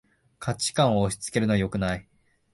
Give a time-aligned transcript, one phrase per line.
[0.39, 2.07] 価値観を押しつけるのはよくない